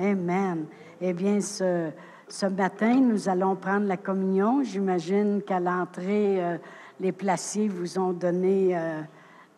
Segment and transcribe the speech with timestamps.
[0.00, 0.64] Amen.
[0.98, 1.90] Eh bien, ce,
[2.26, 4.62] ce matin, nous allons prendre la communion.
[4.62, 6.56] J'imagine qu'à l'entrée, euh,
[6.98, 9.02] les placiers vous ont donné euh,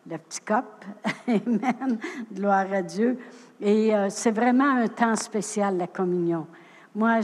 [0.09, 0.83] le petit cop.
[1.27, 1.97] Amen.
[2.33, 3.17] Gloire à Dieu.
[3.61, 6.45] Et euh, c'est vraiment un temps spécial, la communion.
[6.93, 7.21] Moi,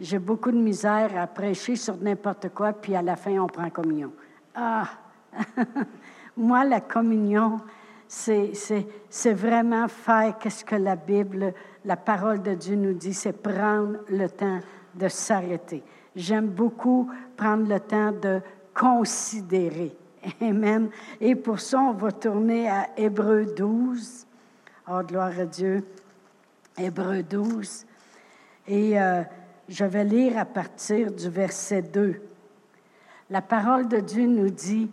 [0.00, 3.68] j'ai beaucoup de misère à prêcher sur n'importe quoi, puis à la fin, on prend
[3.68, 4.12] communion.
[4.54, 4.88] Ah!
[6.38, 7.60] Moi, la communion,
[8.08, 11.52] c'est vraiment faire qu'est-ce que la Bible,
[11.86, 14.58] la parole de Dieu nous dit, c'est prendre le temps
[14.94, 15.84] de s'arrêter.
[16.16, 18.40] J'aime beaucoup prendre le temps de
[18.74, 19.96] considérer.
[20.40, 20.90] Amen.
[21.20, 24.26] Et pour ça, on va tourner à Hébreu 12.
[24.88, 25.86] Oh, gloire à Dieu.
[26.76, 27.86] Hébreu 12.
[28.66, 29.22] Et euh,
[29.68, 32.20] je vais lire à partir du verset 2.
[33.30, 34.90] La parole de Dieu nous dit,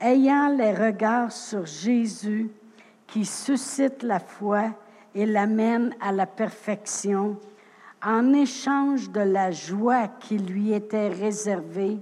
[0.00, 2.50] ayant les regards sur Jésus
[3.06, 4.74] qui suscite la foi
[5.16, 7.38] et l'amène à la perfection,
[8.04, 11.98] en échange de la joie qui lui était réservée,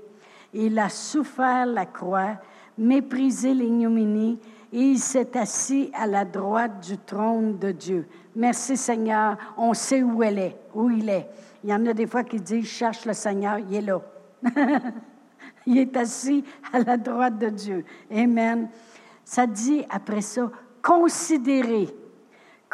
[0.52, 2.36] il a souffert la croix,
[2.76, 4.40] méprisé l'ignominie,
[4.72, 8.08] et il s'est assis à la droite du trône de Dieu.
[8.34, 11.28] Merci Seigneur, on sait où elle est, où il est.
[11.62, 14.00] Il y en a des fois qui disent, cherche le Seigneur, il est là.
[15.66, 17.86] Il est assis à la droite de Dieu.
[18.14, 18.68] Amen.
[19.24, 20.50] Ça dit après ça,
[20.82, 21.88] considérez.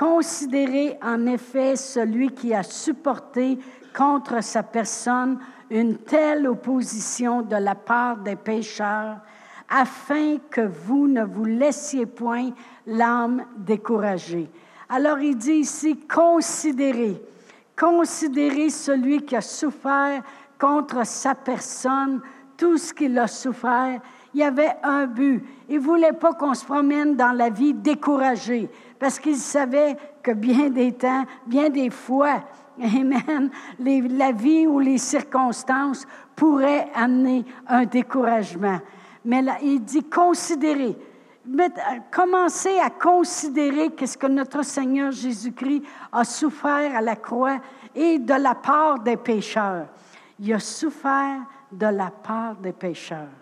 [0.01, 3.59] Considérez en effet celui qui a supporté
[3.95, 9.19] contre sa personne une telle opposition de la part des pécheurs,
[9.69, 12.49] afin que vous ne vous laissiez point
[12.87, 14.51] l'âme découragée.
[14.89, 17.21] Alors il dit ici, considérez,
[17.79, 20.23] considérez celui qui a souffert
[20.59, 22.23] contre sa personne
[22.57, 24.01] tout ce qu'il a souffert,
[24.33, 25.45] il y avait un but.
[25.69, 30.31] Il ne voulait pas qu'on se promène dans la vie découragé, parce qu'il savait que
[30.31, 32.43] bien des temps, bien des fois,
[32.81, 38.79] Amen, la vie ou les circonstances pourraient amener un découragement.
[39.25, 40.97] Mais là, il dit considérer.
[42.11, 47.59] Commencez à considérer qu'est-ce que notre Seigneur Jésus-Christ a souffert à la croix
[47.95, 49.87] et de la part des pécheurs.
[50.39, 51.41] Il a souffert
[51.73, 53.40] de la part des pécheurs.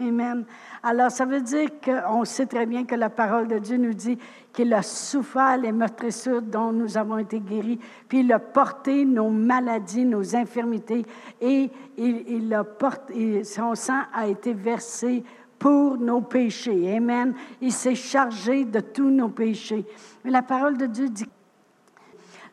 [0.00, 0.44] Amen.
[0.82, 4.18] Alors, ça veut dire qu'on sait très bien que la parole de Dieu nous dit
[4.52, 7.78] qu'il a souffert les meurtrissures dont nous avons été guéris,
[8.08, 11.04] puis il a porté nos maladies, nos infirmités,
[11.40, 15.24] et il, a porté, son sang a été versé
[15.58, 16.96] pour nos péchés.
[16.96, 17.34] Amen.
[17.60, 19.84] Il s'est chargé de tous nos péchés.
[20.24, 21.28] Mais la parole de Dieu dit,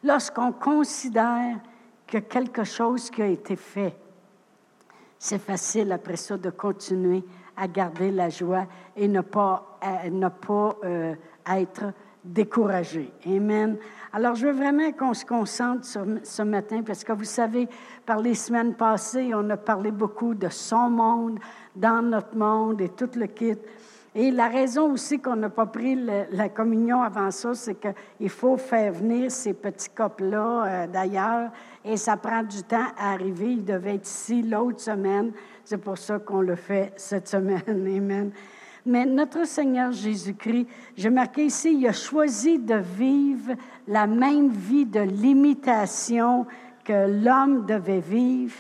[0.04, 1.60] lorsqu'on considère
[2.08, 3.96] que quelque chose qui a été fait,
[5.20, 7.24] c'est facile après ça de continuer
[7.58, 8.66] à garder la joie
[8.96, 9.80] et ne pas,
[10.12, 11.16] ne pas euh,
[11.48, 11.94] être
[12.24, 13.12] découragé.
[13.26, 13.78] Amen.
[14.12, 17.68] Alors, je veux vraiment qu'on se concentre ce matin parce que vous savez,
[18.06, 21.40] par les semaines passées, on a parlé beaucoup de son monde,
[21.76, 23.58] dans notre monde et tout le kit.
[24.18, 25.96] Et la raison aussi qu'on n'a pas pris
[26.32, 31.52] la communion avant ça, c'est qu'il faut faire venir ces petits copes-là euh, d'ailleurs,
[31.86, 33.52] et ça prend du temps à arriver.
[33.52, 35.32] Ils devaient être ici l'autre semaine.
[35.64, 37.62] C'est pour ça qu'on le fait cette semaine.
[37.68, 38.32] Amen.
[38.88, 43.54] Mais notre Seigneur Jésus-Christ, j'ai marqué ici, il a choisi de vivre
[43.88, 46.46] la même vie de limitation
[46.84, 48.56] que l'homme devait vivre.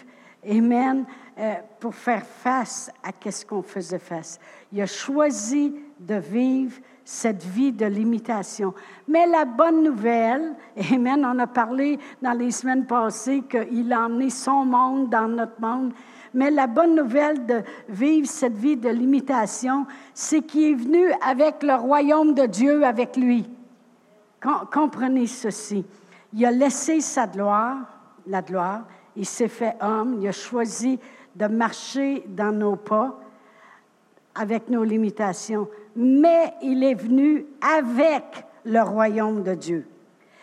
[0.47, 1.05] Amen.
[1.37, 4.39] Euh, pour faire face à qu'est-ce qu'on faisait face.
[4.71, 8.73] Il a choisi de vivre cette vie de limitation.
[9.07, 10.55] Mais la bonne nouvelle,
[10.91, 15.61] Amen, on a parlé dans les semaines passées qu'il a emmené son monde dans notre
[15.61, 15.93] monde.
[16.33, 21.63] Mais la bonne nouvelle de vivre cette vie de limitation, c'est qu'il est venu avec
[21.63, 23.49] le royaume de Dieu avec lui.
[24.73, 25.85] Comprenez ceci.
[26.33, 27.77] Il a laissé sa gloire,
[28.27, 28.81] la gloire,
[29.16, 30.99] il s'est fait homme, il a choisi
[31.35, 33.17] de marcher dans nos pas
[34.35, 39.88] avec nos limitations, mais il est venu avec le royaume de Dieu.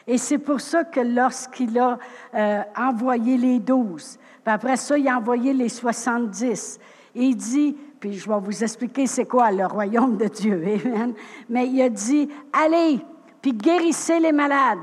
[0.06, 1.98] Et c'est pour ça que lorsqu'il a
[2.34, 6.78] euh, envoyé les douze, puis après ça, il a envoyé les soixante-dix,
[7.14, 10.64] il dit, puis je vais vous expliquer c'est quoi le royaume de Dieu.
[11.48, 13.00] Mais il a dit, allez,
[13.40, 14.78] puis guérissez les malades,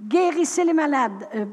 [0.00, 1.44] guérissez les malades, euh,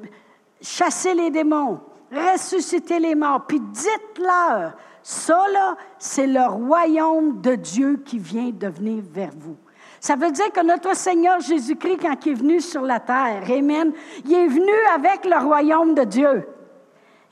[0.62, 1.82] chassez les démons,
[2.12, 8.68] ressusciter les morts, puis dites-leur, ça là, c'est le royaume de Dieu qui vient de
[8.68, 9.58] venir vers vous.
[10.00, 13.94] Ça veut dire que notre Seigneur Jésus-Christ, quand il est venu sur la terre, Amen,
[14.26, 16.48] il est venu avec le royaume de Dieu.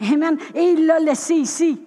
[0.01, 0.37] Amen.
[0.55, 1.81] Et il l'a laissé ici.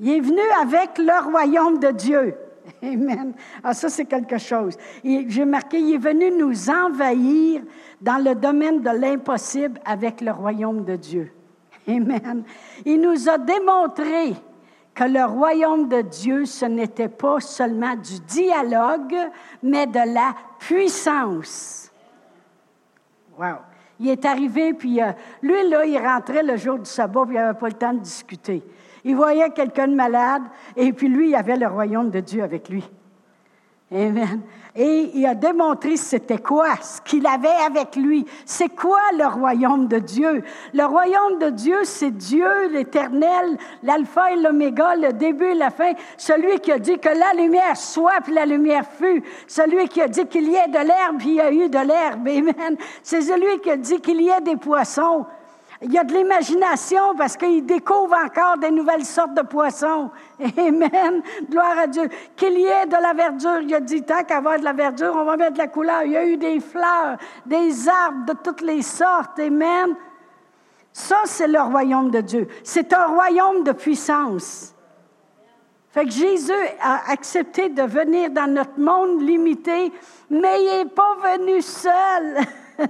[0.00, 2.34] Il est venu avec le royaume de Dieu.
[2.82, 3.34] Amen.
[3.62, 4.76] Ah, ça, c'est quelque chose.
[5.04, 7.62] J'ai marqué, il est venu nous envahir
[8.00, 11.32] dans le domaine de l'impossible avec le royaume de Dieu.
[11.88, 12.44] Amen.
[12.84, 14.34] Il nous a démontré
[14.94, 19.16] que le royaume de Dieu, ce n'était pas seulement du dialogue,
[19.62, 21.90] mais de la puissance.
[23.38, 23.56] Wow.
[24.00, 25.12] Il est arrivé, puis euh,
[25.42, 28.00] lui, là, il rentrait le jour du sabbat, puis il n'avait pas le temps de
[28.00, 28.62] discuter.
[29.04, 30.42] Il voyait quelqu'un de malade,
[30.76, 32.88] et puis lui, il avait le royaume de Dieu avec lui.
[33.94, 34.40] Amen.
[34.74, 38.24] Et il a démontré c'était quoi, ce qu'il avait avec lui.
[38.46, 40.42] C'est quoi le royaume de Dieu?
[40.72, 45.92] Le royaume de Dieu, c'est Dieu, l'éternel, l'alpha et l'oméga, le début et la fin.
[46.16, 49.22] Celui qui a dit que la lumière soit, puis la lumière fut.
[49.46, 51.78] Celui qui a dit qu'il y ait de l'herbe, puis il y a eu de
[51.78, 52.26] l'herbe.
[52.26, 52.76] Amen.
[53.02, 55.26] C'est celui qui a dit qu'il y ait des poissons.
[55.84, 60.10] Il y a de l'imagination parce qu'il découvre encore des nouvelles sortes de poissons.
[60.56, 61.22] Amen.
[61.50, 62.08] Gloire à Dieu.
[62.36, 63.60] Qu'il y ait de la verdure.
[63.62, 66.02] Il a dit, tant qu'avoir de la verdure, on va mettre de la couleur.
[66.04, 69.40] Il y a eu des fleurs, des arbres de toutes les sortes.
[69.40, 69.96] Amen.
[70.92, 72.46] Ça, c'est le royaume de Dieu.
[72.62, 74.74] C'est un royaume de puissance.
[75.90, 79.92] Fait que Jésus a accepté de venir dans notre monde limité,
[80.30, 82.38] mais il n'est pas venu seul.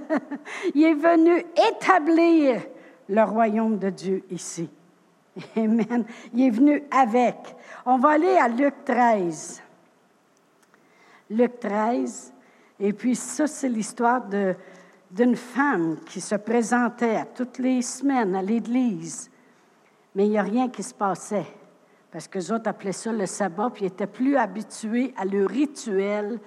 [0.75, 2.61] il est venu établir
[3.09, 4.69] le royaume de Dieu ici.
[5.55, 6.05] Amen.
[6.33, 7.35] Il est venu avec.
[7.85, 9.61] On va aller à Luc 13.
[11.29, 12.33] Luc 13.
[12.79, 14.23] Et puis ça, c'est l'histoire
[15.11, 19.29] d'une femme qui se présentait toutes les semaines à l'église.
[20.15, 21.47] Mais il n'y a rien qui se passait.
[22.11, 25.47] Parce que les autres appelaient ça le sabbat, puis ils étaient plus habitués à le
[25.47, 26.39] rituel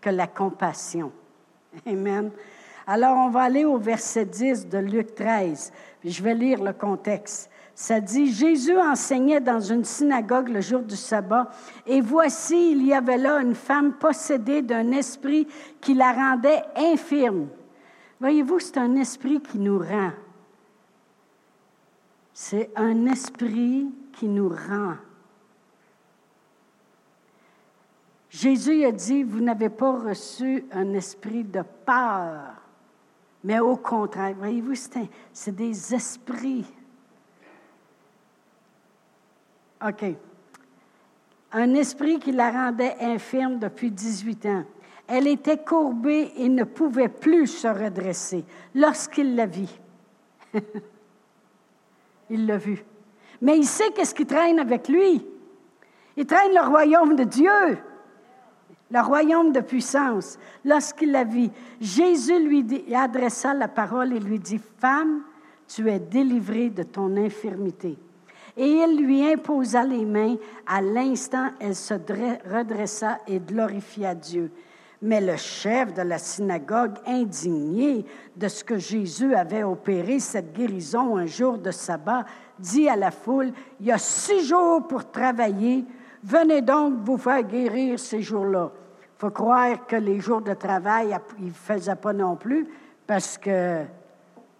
[0.00, 1.12] que la compassion.
[1.86, 2.30] Amen.
[2.86, 5.72] Alors, on va aller au verset 10 de Luc 13.
[6.04, 7.50] Je vais lire le contexte.
[7.74, 11.50] Ça dit, Jésus enseignait dans une synagogue le jour du sabbat,
[11.86, 15.48] et voici, il y avait là une femme possédée d'un esprit
[15.80, 17.48] qui la rendait infirme.
[18.20, 20.12] Voyez-vous, c'est un esprit qui nous rend.
[22.34, 24.94] C'est un esprit qui nous rend.
[28.30, 32.61] Jésus a dit, vous n'avez pas reçu un esprit de peur,
[33.44, 34.74] mais au contraire, voyez-vous,
[35.32, 36.64] c'est des esprits.
[39.84, 40.04] OK.
[41.52, 44.64] Un esprit qui la rendait infirme depuis 18 ans.
[45.08, 48.44] Elle était courbée et ne pouvait plus se redresser
[48.74, 49.78] lorsqu'il la vit.
[52.30, 52.84] il l'a vu.
[53.40, 55.26] Mais il sait qu'est-ce qui traîne avec lui.
[56.16, 57.78] Il traîne le royaume de Dieu
[58.92, 60.38] le royaume de puissance.
[60.64, 61.50] Lorsqu'il la vit,
[61.80, 65.22] Jésus lui adressa la parole et lui dit, Femme,
[65.66, 67.96] tu es délivrée de ton infirmité.
[68.54, 70.36] Et il lui imposa les mains.
[70.66, 74.50] À l'instant, elle se redressa et glorifia Dieu.
[75.00, 78.04] Mais le chef de la synagogue, indigné
[78.36, 82.26] de ce que Jésus avait opéré cette guérison un jour de sabbat,
[82.58, 85.86] dit à la foule, Il y a six jours pour travailler,
[86.22, 88.70] venez donc vous faire guérir ces jours-là
[89.22, 92.66] faut croire que les jours de travail, il ne faisait pas non plus
[93.06, 93.84] parce que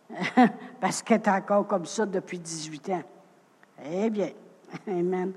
[0.80, 3.02] parce encore comme ça depuis 18 ans.
[3.84, 4.28] Eh bien,
[4.86, 5.32] Amen.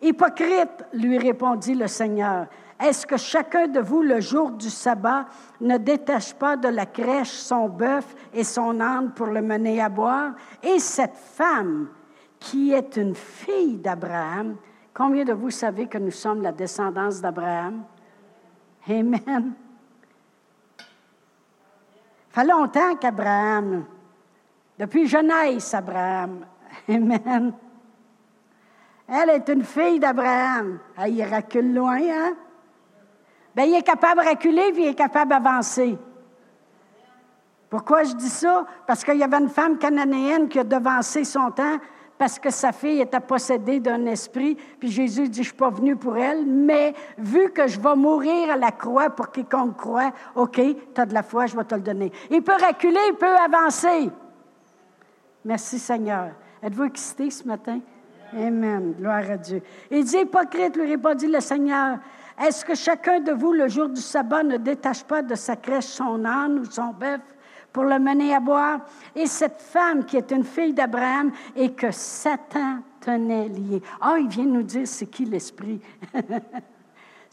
[0.00, 2.46] Hypocrite, lui répondit le Seigneur,
[2.82, 5.26] est-ce que chacun de vous, le jour du sabbat,
[5.60, 9.90] ne détache pas de la crèche son bœuf et son âne pour le mener à
[9.90, 10.32] boire?
[10.62, 11.88] Et cette femme,
[12.40, 14.56] qui est une fille d'Abraham,
[14.94, 17.84] combien de vous savez que nous sommes la descendance d'Abraham?
[18.88, 19.54] Amen.
[22.30, 23.84] Ça fait longtemps qu'Abraham,
[24.78, 26.46] depuis jeunesse, Abraham.
[26.88, 27.52] Amen.
[29.08, 30.78] Elle est une fille d'Abraham.
[30.96, 32.32] Ah, il recule loin, hein?
[33.54, 35.98] Bien, il est capable de reculer puis il est capable d'avancer.
[37.68, 38.66] Pourquoi je dis ça?
[38.86, 41.78] Parce qu'il y avait une femme cananéenne qui a devancé son temps
[42.22, 44.56] parce que sa fille était possédée d'un esprit.
[44.78, 47.96] Puis Jésus dit, je ne suis pas venu pour elle, mais vu que je vais
[47.96, 51.64] mourir à la croix pour quiconque croit, OK, tu as de la foi, je vais
[51.64, 52.12] te le donner.
[52.30, 54.08] Il peut reculer, il peut avancer.
[55.44, 56.30] Merci Seigneur.
[56.62, 57.80] Êtes-vous excité ce matin?
[58.32, 58.94] Amen.
[58.96, 59.60] Gloire à Dieu.
[59.90, 61.98] Il dit, hypocrite, lui répondit le Seigneur,
[62.40, 65.86] est-ce que chacun de vous, le jour du sabbat, ne détache pas de sa crèche
[65.86, 67.18] son âne ou son bœuf?
[67.72, 68.80] Pour le mener à boire.
[69.14, 73.82] Et cette femme qui est une fille d'Abraham et que Satan tenait liée.
[74.00, 75.80] Ah, il vient nous dire c'est qui l'esprit.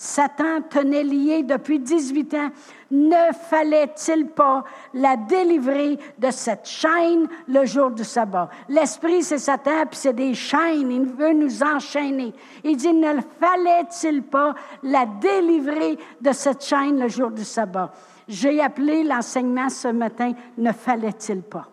[0.01, 2.49] Satan tenait lié depuis 18 ans.
[2.89, 4.63] Ne fallait-il pas
[4.93, 8.49] la délivrer de cette chaîne le jour du sabbat?
[8.69, 10.89] L'esprit, c'est Satan, puis c'est des chaînes.
[10.89, 12.33] Il veut nous enchaîner.
[12.63, 17.91] Il dit, ne fallait-il pas la délivrer de cette chaîne le jour du sabbat?
[18.25, 21.67] J'ai appelé l'enseignement ce matin, ne fallait-il pas?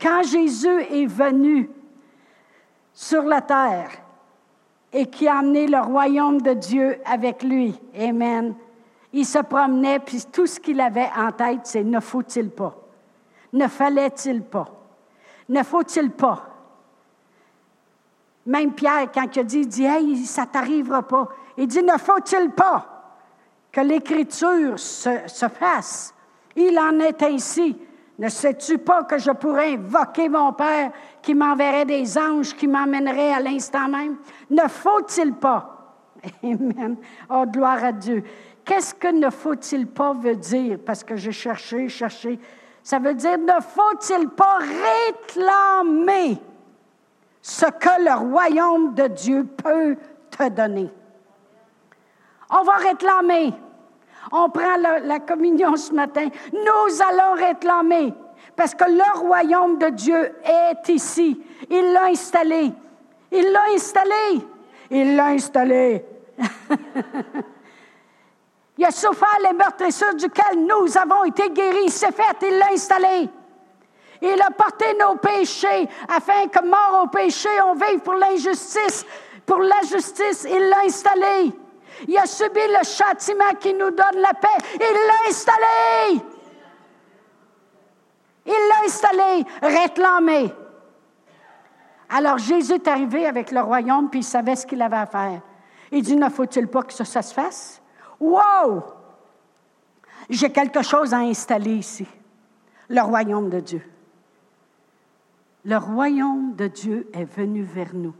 [0.00, 1.68] Quand Jésus est venu
[2.94, 3.90] sur la terre,
[4.96, 7.78] et qui a amené le royaume de Dieu avec lui.
[7.98, 8.54] Amen.
[9.12, 12.76] Il se promenait, puis tout ce qu'il avait en tête, c'est ne faut-il pas?
[13.52, 14.68] Ne fallait-il pas?
[15.48, 16.48] Ne faut-il pas?
[18.46, 21.28] Même Pierre, quand il a dit, il dit, hey, ça t'arrivera pas.
[21.56, 22.86] Il dit, ne faut-il pas
[23.72, 26.14] que l'Écriture se, se fasse?
[26.54, 27.76] Il en est ainsi.
[28.18, 33.32] Ne sais-tu pas que je pourrais invoquer mon Père qui m'enverrait des anges qui m'emmèneraient
[33.32, 34.16] à l'instant même?
[34.50, 35.96] Ne faut-il pas?
[36.42, 36.96] Amen.
[37.28, 38.22] Oh, gloire à Dieu.
[38.64, 40.78] Qu'est-ce que ne faut-il pas veut dire?
[40.86, 42.38] Parce que j'ai cherché, cherché.
[42.82, 46.38] Ça veut dire ne faut-il pas réclamer
[47.42, 49.96] ce que le royaume de Dieu peut
[50.30, 50.90] te donner?
[52.50, 53.52] On va réclamer.
[54.32, 56.28] On prend la, communion ce matin.
[56.52, 58.12] Nous allons réclamer
[58.56, 61.40] parce que le royaume de Dieu est ici.
[61.70, 62.72] Il l'a installé.
[63.30, 64.46] Il l'a installé.
[64.90, 66.04] Il l'a installé.
[68.78, 71.90] il a souffert les meurtrissures duquel nous avons été guéris.
[71.90, 73.28] C'est fait, il l'a installé.
[74.22, 79.04] Il a porté nos péchés afin que, mort au péché, on vive pour l'injustice.
[79.44, 81.52] Pour la justice, il l'a installé.
[82.08, 84.48] Il a subi le châtiment qui nous donne la paix.
[84.74, 86.24] Il l'a installé.
[88.46, 90.52] Il l'a installé, réclamé.
[92.10, 95.40] Alors Jésus est arrivé avec le royaume, puis il savait ce qu'il avait à faire.
[95.90, 97.80] Il dit, ne faut-il pas que ça, ça se fasse?
[98.20, 98.82] Wow!
[100.28, 102.06] J'ai quelque chose à installer ici.
[102.88, 103.82] Le royaume de Dieu.
[105.64, 108.14] Le royaume de Dieu est venu vers nous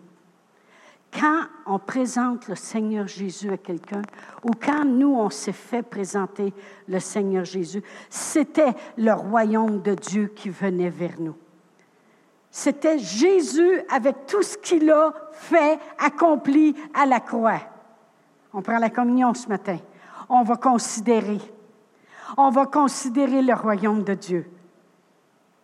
[1.18, 4.02] quand on présente le Seigneur Jésus à quelqu'un
[4.42, 6.52] ou quand nous, on s'est fait présenter
[6.88, 11.36] le Seigneur Jésus, c'était le royaume de Dieu qui venait vers nous.
[12.50, 17.60] C'était Jésus avec tout ce qu'il a fait, accompli à la croix.
[18.52, 19.78] On prend la communion ce matin.
[20.28, 21.40] On va considérer.
[22.36, 24.50] On va considérer le royaume de Dieu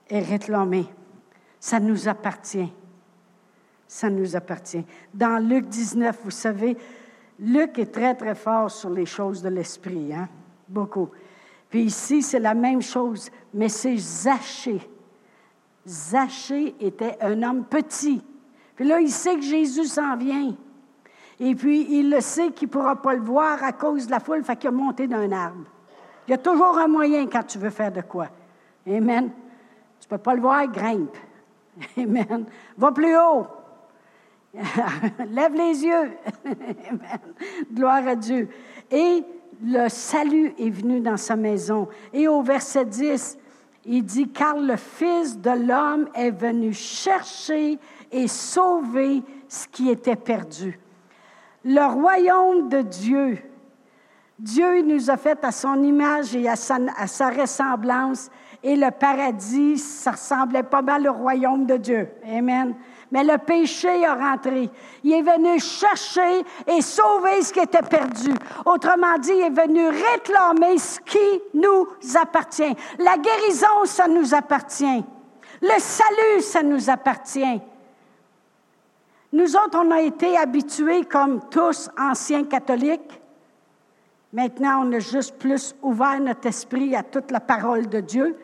[0.09, 0.87] et réclamer.
[1.59, 2.73] Ça nous appartient
[3.91, 4.85] ça nous appartient.
[5.13, 6.77] Dans Luc 19, vous savez,
[7.41, 10.29] Luc est très, très fort sur les choses de l'esprit, hein?
[10.69, 11.09] beaucoup.
[11.69, 14.81] Puis ici, c'est la même chose, mais c'est Zachée.
[15.85, 18.23] Zachée était un homme petit.
[18.77, 20.55] Puis là, il sait que Jésus s'en vient.
[21.41, 24.21] Et puis, il le sait qu'il ne pourra pas le voir à cause de la
[24.21, 25.67] foule, fait qu'il a monté d'un arbre.
[26.29, 28.29] Il y a toujours un moyen quand tu veux faire de quoi.
[28.87, 29.31] Amen.
[29.99, 31.17] Tu ne peux pas le voir, grimpe.
[31.99, 32.47] Amen.
[32.79, 33.47] Va plus haut.
[35.31, 36.11] Lève les yeux.
[37.73, 38.49] Gloire à Dieu.
[38.91, 39.25] Et
[39.63, 41.89] le salut est venu dans sa maison.
[42.13, 43.39] Et au verset 10,
[43.87, 47.79] il dit, car le Fils de l'homme est venu chercher
[48.11, 50.79] et sauver ce qui était perdu.
[51.65, 53.39] Le royaume de Dieu,
[54.39, 58.31] Dieu nous a fait à son image et à sa, à sa ressemblance,
[58.63, 62.09] et le paradis, ça ressemblait pas mal au royaume de Dieu.
[62.27, 62.75] Amen
[63.11, 64.71] mais le péché est rentré.
[65.03, 68.33] Il est venu chercher et sauver ce qui était perdu.
[68.65, 71.89] Autrement dit, il est venu réclamer ce qui nous
[72.21, 72.77] appartient.
[72.99, 75.05] La guérison, ça nous appartient.
[75.61, 77.61] Le salut, ça nous appartient.
[79.33, 83.21] Nous autres, on a été habitués, comme tous anciens catholiques.
[84.33, 88.37] Maintenant, on a juste plus ouvert notre esprit à toute la parole de Dieu.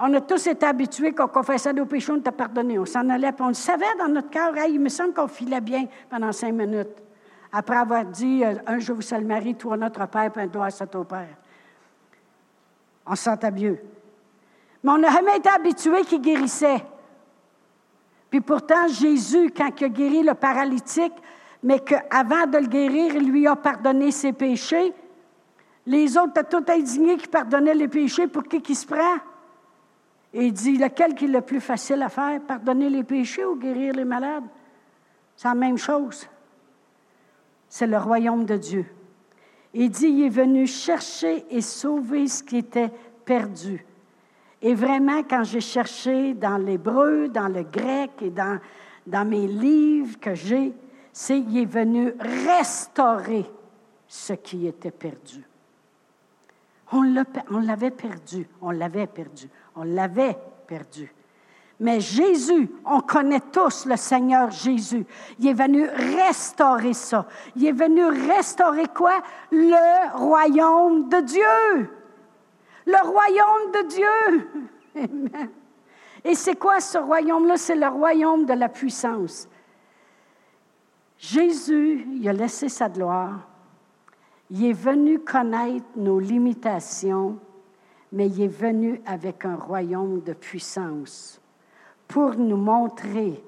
[0.00, 2.78] On a tous été habitués qu'on confessait nos péchés, on t'a pardonné.
[2.78, 4.54] On s'en allait, puis on le savait dans notre cœur.
[4.68, 7.02] il me semble qu'on filait bien pendant cinq minutes.
[7.50, 10.66] Après avoir dit euh, Un jour vous salue Marie, toi notre Père, puis un doigt
[10.66, 11.36] à ton Père.
[13.06, 13.78] On se sentait mieux.
[14.84, 16.84] Mais on n'a jamais été habitués qu'il guérissait.
[18.30, 21.14] Puis pourtant, Jésus, quand il a guéri le paralytique,
[21.62, 24.92] mais qu'avant de le guérir, il lui a pardonné ses péchés,
[25.86, 28.28] les autres étaient tout indignés qui pardonnaient les péchés.
[28.28, 29.16] Pour qui qui se prend?
[30.34, 33.56] Et il dit, lequel qui est le plus facile à faire, pardonner les péchés ou
[33.56, 34.44] guérir les malades?
[35.36, 36.28] C'est la même chose.
[37.68, 38.86] C'est le royaume de Dieu.
[39.72, 42.90] Il dit, il est venu chercher et sauver ce qui était
[43.24, 43.84] perdu.
[44.60, 48.58] Et vraiment, quand j'ai cherché dans l'hébreu, dans le grec et dans,
[49.06, 50.72] dans mes livres que j'ai,
[51.12, 53.44] c'est qu'il est venu restaurer
[54.06, 55.44] ce qui était perdu.
[56.90, 57.02] On
[57.60, 61.12] l'avait perdu, on l'avait perdu, on l'avait perdu.
[61.80, 65.06] Mais Jésus, on connaît tous le Seigneur Jésus.
[65.38, 67.26] Il est venu restaurer ça.
[67.54, 69.22] Il est venu restaurer quoi?
[69.52, 71.90] Le royaume de Dieu.
[72.84, 75.48] Le royaume de Dieu.
[76.24, 77.56] Et c'est quoi ce royaume-là?
[77.56, 79.48] C'est le royaume de la puissance.
[81.16, 83.46] Jésus, il a laissé sa gloire.
[84.50, 87.38] Il est venu connaître nos limitations,
[88.12, 91.40] mais il est venu avec un royaume de puissance
[92.06, 93.42] pour nous montrer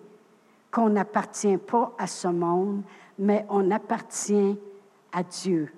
[0.70, 2.82] qu'on n'appartient pas à ce monde,
[3.18, 4.58] mais on appartient
[5.12, 5.72] à Dieu.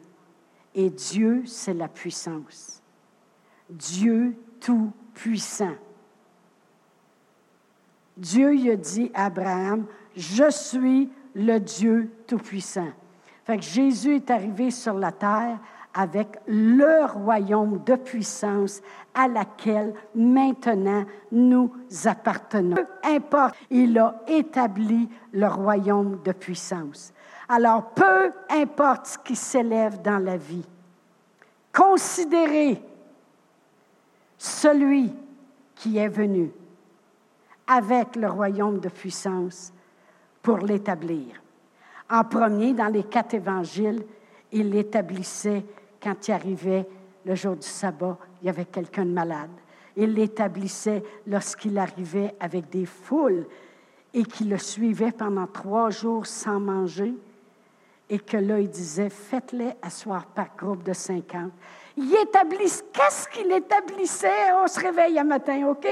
[0.75, 2.83] Et Dieu, c'est la puissance.
[3.71, 5.75] Dieu tout-puissant.
[8.17, 12.91] Dieu il a dit à Abraham, je suis le Dieu tout-puissant.
[13.45, 15.59] Fait que Jésus est arrivé sur la terre
[15.95, 18.81] avec le royaume de puissance
[19.15, 21.71] à laquelle maintenant nous
[22.05, 22.77] appartenons.
[22.77, 27.13] Peu importe, il a établi le royaume de puissance.
[27.49, 30.67] Alors, peu importe ce qui s'élève dans la vie,
[31.75, 32.83] considérez
[34.39, 35.13] celui
[35.75, 36.51] qui est venu
[37.67, 39.73] avec le royaume de puissance
[40.43, 41.43] pour l'établir.
[42.11, 44.05] En premier, dans les quatre évangiles,
[44.51, 45.65] il l'établissait
[46.03, 46.87] quand il arrivait
[47.25, 49.51] le jour du sabbat, il y avait quelqu'un de malade.
[49.97, 53.47] Il l'établissait lorsqu'il arrivait avec des foules
[54.15, 57.15] et qui le suivaient pendant trois jours sans manger.
[58.11, 61.53] Et que là, il disait, faites-les asseoir par groupe de cinquante.
[61.97, 64.53] Il établissait, qu'est-ce qu'il établissait?
[64.55, 65.87] On se réveille un matin, OK?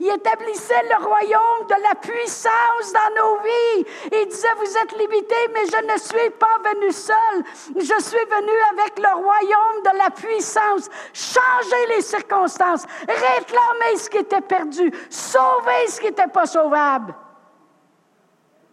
[0.00, 3.86] Il établissait le royaume de la puissance dans nos vies.
[4.12, 7.44] Il disait, vous êtes limités, mais je ne suis pas venu seul.
[7.76, 10.88] Je suis venu avec le royaume de la puissance.
[11.12, 17.14] Changer les circonstances, réclamer ce qui était perdu, sauver ce qui n'était pas sauvable.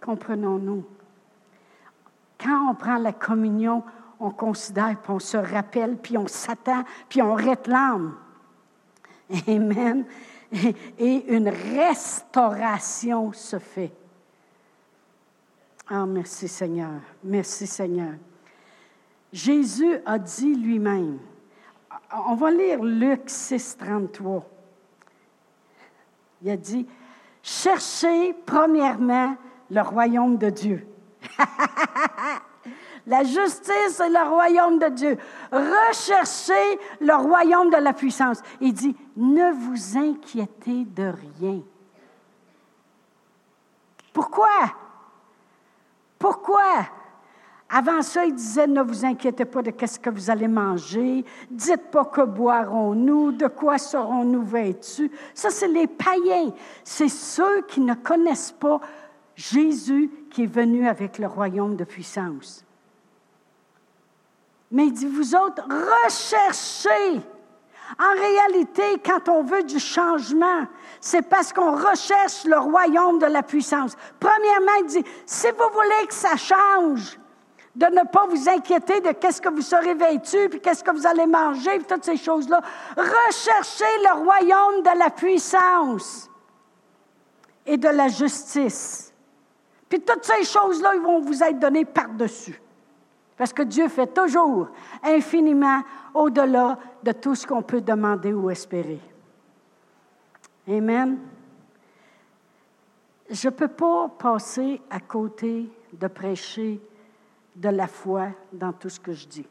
[0.04, 0.84] Comprenons-nous.
[2.44, 3.84] Quand on prend la communion,
[4.24, 8.16] on considère, puis on se rappelle, puis on s'attend, puis on réclame.
[9.48, 10.06] Amen
[11.00, 13.92] et une restauration se fait.
[15.90, 18.14] Ah, merci Seigneur, merci Seigneur.
[19.32, 21.20] Jésus a dit lui-même,
[22.28, 24.48] on va lire Luc 6, 33.
[26.44, 26.86] Il a dit,
[27.42, 29.36] cherchez premièrement
[29.72, 30.88] le royaume de Dieu.
[33.06, 35.18] La justice et le royaume de Dieu.
[35.52, 38.42] Recherchez le royaume de la puissance.
[38.62, 41.12] Il dit, ne vous inquiétez de
[41.42, 41.60] rien.
[44.14, 44.48] Pourquoi?
[46.18, 46.88] Pourquoi?
[47.70, 51.90] Avant ça, il disait, ne vous inquiétez pas de qu'est-ce que vous allez manger, dites
[51.90, 55.12] pas que boirons-nous, de quoi serons-nous vêtus?
[55.34, 56.54] Ça, c'est les païens.
[56.84, 58.80] C'est ceux qui ne connaissent pas
[59.36, 62.64] Jésus qui est venu avec le royaume de puissance.
[64.74, 65.64] Mais il dit, vous autres,
[66.04, 67.22] recherchez.
[68.00, 70.66] En réalité, quand on veut du changement,
[71.00, 73.96] c'est parce qu'on recherche le royaume de la puissance.
[74.20, 77.20] Premièrement, il dit, si vous voulez que ça change,
[77.76, 81.06] de ne pas vous inquiéter de qu'est-ce que vous serez vêtu, puis qu'est-ce que vous
[81.06, 82.60] allez manger, puis toutes ces choses-là.
[82.98, 86.32] Recherchez le royaume de la puissance
[87.68, 89.14] et de la justice.
[89.88, 92.60] Puis toutes ces choses-là, ils vont vous être données par-dessus.
[93.38, 94.70] Parce que Dieu fait toujours
[95.02, 95.82] infiniment
[96.14, 99.00] au-delà de tout ce qu'on peut demander ou espérer.
[100.68, 101.20] Amen.
[103.30, 106.80] Je ne peux pas passer à côté de prêcher
[107.56, 109.48] de la foi dans tout ce que je dis.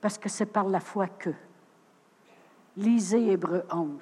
[0.00, 1.30] Parce que c'est par la foi que.
[2.76, 4.00] Lisez Hébreu 11.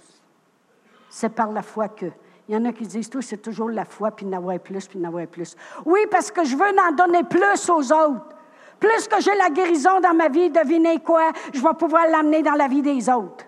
[1.09, 2.07] C'est par la foi que.
[2.51, 4.99] Il y en a qui disent, tout, c'est toujours la foi, puis n'avoir plus, puis
[4.99, 5.55] n'avoir plus.
[5.85, 8.35] Oui, parce que je veux en donner plus aux autres.
[8.81, 11.31] Plus que j'ai la guérison dans ma vie, devinez quoi?
[11.55, 13.47] Je vais pouvoir l'amener dans la vie des autres.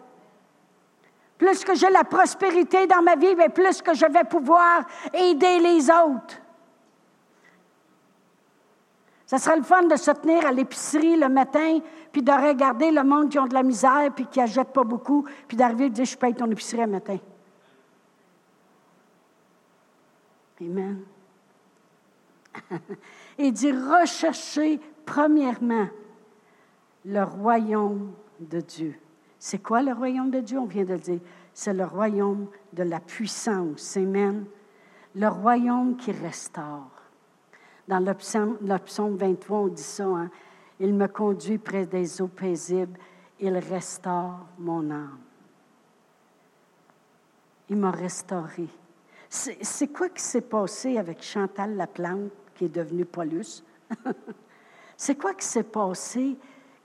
[1.37, 5.59] Plus que j'ai la prospérité dans ma vie, mais plus que je vais pouvoir aider
[5.59, 6.41] les autres.
[9.27, 11.81] Ça serait le fun de se tenir à l'épicerie le matin,
[12.13, 15.27] puis de regarder le monde qui ont de la misère, puis qui n'achètent pas beaucoup,
[15.49, 17.19] puis d'arriver et de dire, je paye ton épicerie le matin.
[20.63, 21.03] Amen.
[23.39, 25.89] Et dit rechercher premièrement
[27.05, 28.95] le royaume de Dieu.
[29.39, 30.59] C'est quoi le royaume de Dieu?
[30.59, 31.21] On vient de le dire.
[31.53, 33.97] C'est le royaume de la puissance.
[33.97, 34.45] Amen.
[35.15, 36.91] Le royaume qui restaure.
[37.89, 40.05] Dans le psaume, 23, on dit ça.
[40.05, 40.31] Hein?
[40.79, 42.99] Il me conduit près des eaux paisibles.
[43.41, 45.19] Il restaure mon âme.
[47.69, 48.69] Il m'a restauré.
[49.33, 53.65] C'est quoi qui s'est passé avec Chantal Laplante, qui est devenue Paulus?
[54.99, 56.37] C'est quoi qui s'est passé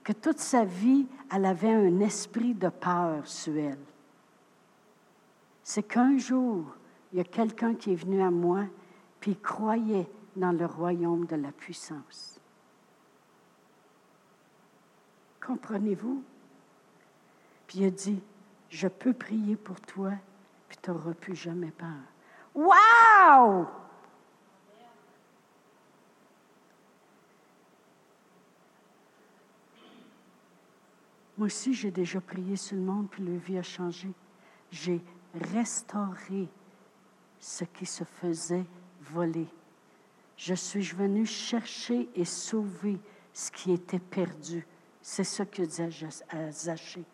[0.02, 3.84] que toute sa vie, elle avait un esprit de peur sur elle?
[5.62, 6.64] C'est qu'un jour,
[7.12, 8.64] il y a quelqu'un qui est venu à moi,
[9.20, 12.40] puis il croyait dans le royaume de la puissance.
[15.46, 16.22] Comprenez-vous?
[17.66, 18.22] Puis il a dit,
[18.70, 20.12] je peux prier pour toi,
[20.66, 21.88] puis tu n'auras plus jamais peur.
[22.58, 23.68] Wow!
[31.36, 34.08] Moi aussi, j'ai déjà prié sur le monde, puis le vie a changé.
[34.72, 35.00] J'ai
[35.54, 36.48] restauré
[37.38, 38.66] ce qui se faisait
[39.02, 39.46] voler.
[40.36, 42.98] Je suis venu chercher et sauver
[43.32, 44.66] ce qui était perdu.
[45.00, 47.04] C'est ce que dit à Zachée.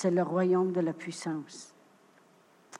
[0.00, 1.74] C'est le royaume de la puissance.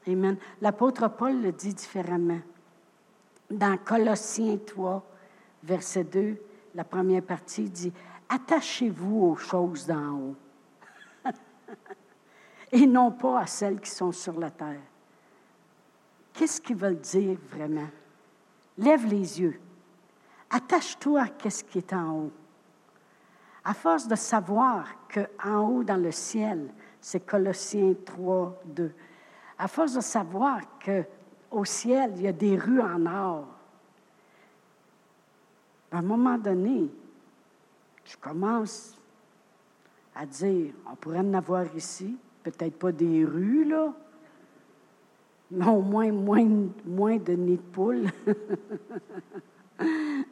[0.07, 0.37] Amen.
[0.61, 2.39] L'apôtre Paul le dit différemment.
[3.51, 5.05] Dans Colossiens 3,
[5.65, 6.37] verset 2,
[6.77, 7.93] la première partie dit
[8.29, 10.37] Attachez-vous aux choses d'en haut
[12.71, 14.83] et non pas à celles qui sont sur la terre.
[16.35, 17.89] Qu'est-ce qu'ils veulent dire vraiment?
[18.77, 19.59] Lève les yeux.
[20.51, 22.33] Attache-toi à ce qui est en haut.
[23.65, 26.71] À force de savoir qu'en haut dans le ciel,
[27.01, 28.93] c'est Colossiens 3, 2.
[29.59, 33.47] À force de savoir qu'au ciel, il y a des rues en or,
[35.91, 36.91] à un moment donné,
[38.05, 38.97] je commence
[40.15, 43.93] à dire, on pourrait en avoir ici, peut-être pas des rues, là,
[45.51, 48.07] mais au moins moins, de nids de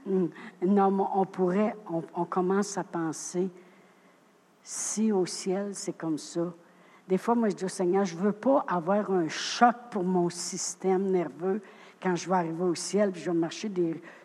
[0.67, 1.75] non, on pourrait,
[2.15, 3.49] on, commence à penser,
[4.69, 6.53] si au ciel c'est comme ça,
[7.09, 10.03] des fois, moi, je dis au Seigneur, je ne veux pas avoir un choc pour
[10.03, 11.61] mon système nerveux
[12.03, 13.71] quand je vais arriver au ciel, je vais marcher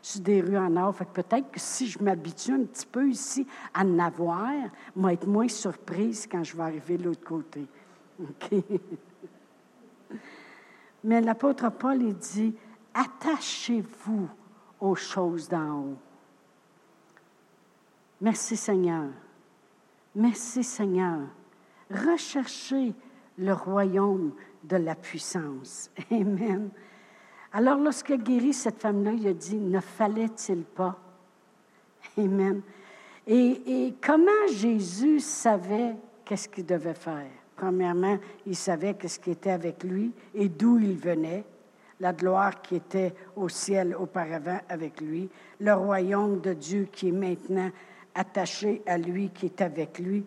[0.02, 0.96] sur des rues en or.
[0.96, 4.50] Fait que peut-être que si je m'habitue un petit peu ici à en avoir,
[4.96, 7.68] je vais être moins surprise quand je vais arriver de l'autre côté.
[11.04, 12.56] Mais l'apôtre Paul, il dit,
[12.96, 14.28] attachez-vous
[14.80, 15.98] aux choses d'en haut.
[18.20, 19.10] Merci Seigneur.
[20.16, 21.20] Merci Seigneur.
[21.90, 22.94] Recherchez
[23.38, 25.90] le royaume de la puissance.
[26.12, 26.70] Amen.
[27.54, 30.98] Alors, lorsqu'il a guéri cette femme-là, il a dit, ne fallait-il pas?
[32.18, 32.62] Amen.
[33.28, 37.30] Et, et comment Jésus savait qu'est-ce qu'il devait faire?
[37.56, 41.44] Premièrement, il savait qu'est-ce qui était avec lui et d'où il venait,
[42.00, 47.14] la gloire qui était au ciel auparavant avec lui, le royaume de Dieu qui est
[47.14, 47.70] maintenant
[48.16, 50.26] attaché à lui, qui est avec lui.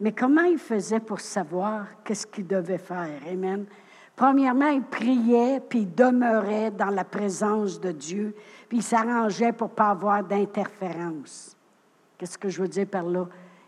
[0.00, 3.20] Mais comment il faisait pour savoir qu'est-ce qu'il devait faire?
[3.30, 3.66] Amen.
[4.14, 8.34] Premièrement, il priait, puis il demeurait dans la présence de Dieu,
[8.68, 11.56] puis il s'arrangeait pour ne pas avoir d'interférence.
[12.16, 13.26] Qu'est-ce que je veux dire par là?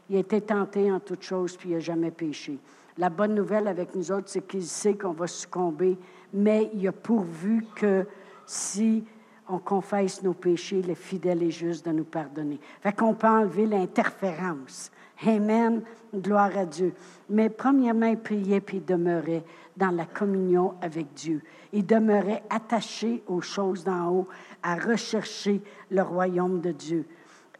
[0.08, 2.58] Il a été tenté en toutes choses, puis il n'a jamais péché.
[2.96, 5.98] La bonne nouvelle avec nous autres, c'est qu'il sait qu'on va succomber,
[6.32, 8.06] mais il a pourvu que
[8.46, 9.04] si
[9.48, 12.60] on confesse nos péchés, le fidèle et juste de nous pardonner.
[12.80, 14.90] Fait qu'on peut enlever l'interférence.
[15.26, 15.82] Amen.
[16.14, 16.94] Gloire à Dieu.
[17.28, 19.42] Mais premièrement, il priait puis il demeurait
[19.76, 21.42] dans la communion avec Dieu.
[21.72, 24.28] Il demeurait attaché aux choses d'en haut,
[24.62, 27.06] à rechercher le royaume de Dieu.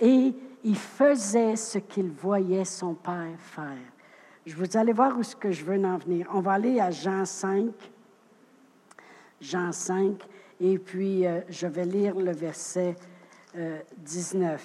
[0.01, 3.77] Et il faisait ce qu'il voyait son Père faire.
[4.47, 6.27] Je vous allez voir où ce que je veux en venir.
[6.33, 7.71] On va aller à Jean 5.
[9.41, 10.27] Jean 5,
[10.61, 12.97] et puis euh, je vais lire le verset
[13.97, 14.45] 19.
[14.45, 14.57] Euh,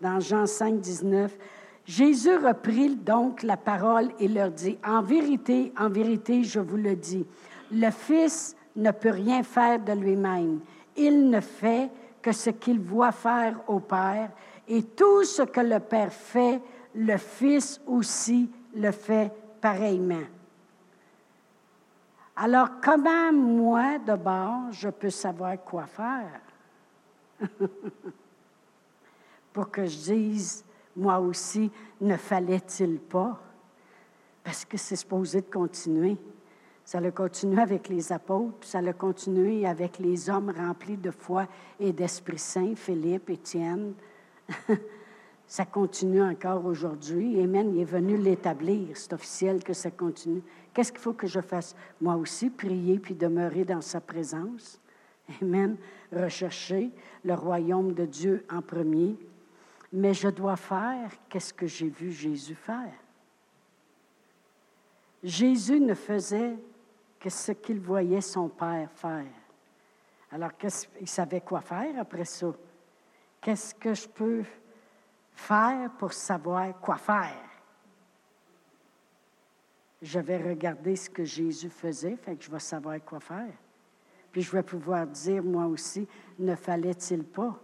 [0.00, 1.36] Dans Jean 5, 19,
[1.86, 6.96] Jésus reprit donc la parole et leur dit, En vérité, en vérité, je vous le
[6.96, 7.26] dis,
[7.70, 10.60] le Fils ne peut rien faire de lui-même.
[10.96, 11.90] Il ne fait
[12.22, 14.30] que ce qu'il voit faire au Père,
[14.66, 16.60] et tout ce que le Père fait,
[16.94, 19.30] le Fils aussi le fait
[19.60, 20.24] pareillement.
[22.36, 26.40] Alors, comment moi, de bord, je peux savoir quoi faire?
[29.52, 30.64] Pour que je dise,
[30.96, 31.70] moi aussi,
[32.00, 33.40] ne fallait-il pas?
[34.42, 36.16] Parce que c'est supposé de continuer.
[36.84, 41.10] Ça a continué avec les apôtres, puis ça a continué avec les hommes remplis de
[41.10, 41.46] foi
[41.78, 43.94] et d'Esprit Saint, Philippe, Étienne.
[45.46, 47.40] Ça continue encore aujourd'hui.
[47.40, 47.74] Amen.
[47.74, 48.96] Il est venu l'établir.
[48.96, 50.42] C'est officiel que ça continue.
[50.72, 51.76] Qu'est-ce qu'il faut que je fasse?
[52.00, 54.80] Moi aussi, prier puis demeurer dans sa présence.
[55.40, 55.76] Amen.
[56.12, 56.90] Rechercher
[57.24, 59.16] le royaume de Dieu en premier.
[59.92, 62.94] Mais je dois faire qu'est-ce que j'ai vu Jésus faire.
[65.22, 66.56] Jésus ne faisait
[67.20, 69.24] que ce qu'il voyait son Père faire.
[70.30, 70.50] Alors,
[71.00, 72.52] il savait quoi faire après ça?
[73.40, 74.42] Qu'est-ce que je peux
[75.34, 77.48] faire pour savoir quoi faire?
[80.00, 83.52] Je vais regarder ce que Jésus faisait, fait que je vais savoir quoi faire.
[84.30, 86.06] Puis je vais pouvoir dire, moi aussi,
[86.38, 87.58] ne fallait-il pas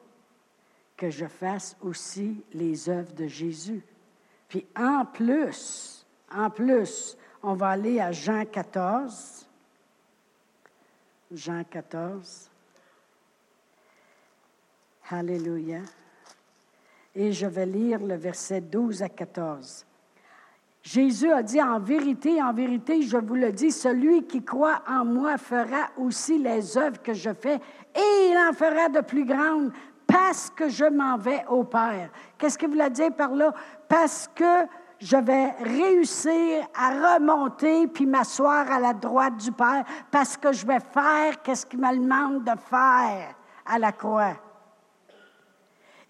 [0.97, 3.83] que je fasse aussi les œuvres de Jésus?
[4.49, 9.47] Puis en plus, en plus, on va aller à Jean 14.
[11.33, 12.51] Jean 14.
[15.11, 15.81] Alléluia.
[17.15, 19.87] Et je vais lire le verset 12 à 14.
[20.83, 25.05] Jésus a dit, en vérité, en vérité, je vous le dis, celui qui croit en
[25.05, 27.57] moi fera aussi les œuvres que je fais,
[27.95, 29.73] et il en fera de plus grandes,
[30.07, 32.11] parce que je m'en vais au Père.
[32.39, 33.53] Qu'est-ce qu'il voulait dire par là?
[33.89, 34.67] Parce que
[34.99, 40.67] je vais réussir à remonter puis m'asseoir à la droite du Père parce que je
[40.67, 44.35] vais faire qu'est-ce qu'il me demande de faire à la croix.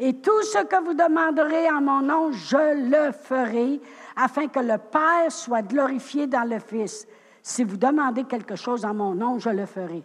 [0.03, 3.79] Et tout ce que vous demanderez en mon nom, je le ferai
[4.17, 7.07] afin que le Père soit glorifié dans le Fils.
[7.43, 10.03] Si vous demandez quelque chose en mon nom, je le ferai.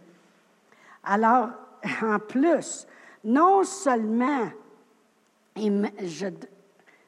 [1.02, 1.48] Alors,
[2.04, 2.86] en plus,
[3.24, 4.50] non seulement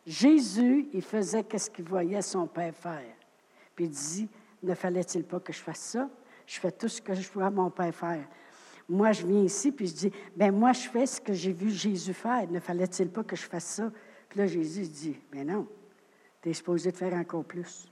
[0.05, 3.15] Jésus, il faisait ce qu'il voyait son Père faire.
[3.75, 4.29] Puis il dit,
[4.63, 6.07] ne fallait-il pas que je fasse ça?
[6.45, 8.23] Je fais tout ce que je vois mon Père faire.
[8.89, 11.69] Moi, je viens ici, puis je dis, ben moi, je fais ce que j'ai vu
[11.69, 12.49] Jésus faire.
[12.49, 13.91] Ne fallait-il pas que je fasse ça?
[14.29, 15.67] Puis là, Jésus dit, ben non,
[16.41, 17.91] tu es supposé de faire encore plus.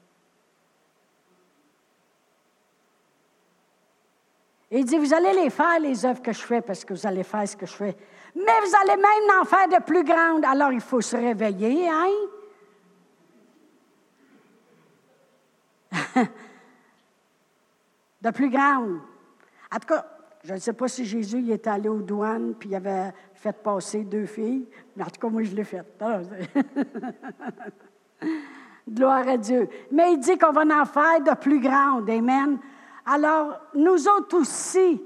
[4.72, 7.06] Et il dit, vous allez les faire, les œuvres que je fais, parce que vous
[7.06, 7.98] allez faire ce que je fais
[8.36, 10.44] mais vous allez même en faire de plus grandes.
[10.44, 12.12] Alors il faut se réveiller, hein?
[18.22, 19.00] de plus grandes.
[19.72, 20.06] En tout cas,
[20.46, 23.52] je ne sais pas si Jésus il est allé aux douanes puis il avait fait
[23.52, 25.82] passer deux filles, mais en tout cas, moi, je l'ai fait.
[26.00, 26.20] Ah,
[28.88, 29.68] Gloire à Dieu.
[29.92, 32.08] Mais il dit qu'on va en faire de plus grandes.
[32.10, 32.60] Amen.
[33.08, 35.02] Alors, nous autres aussi,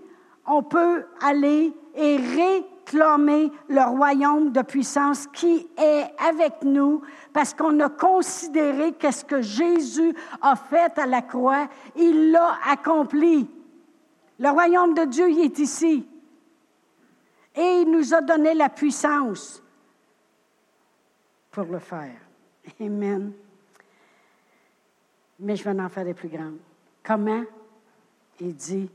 [0.45, 7.53] on peut aller et ré Clamer le royaume de puissance qui est avec nous parce
[7.53, 13.47] qu'on a considéré qu'est-ce que Jésus a fait à la croix, il l'a accompli.
[14.39, 16.07] Le royaume de Dieu il est ici.
[17.55, 19.61] Et il nous a donné la puissance
[21.51, 22.15] pour le faire.
[22.79, 23.33] Amen.
[25.39, 26.59] Mais je vais en faire des plus grandes.
[27.03, 27.43] Comment?
[28.39, 28.89] Il dit,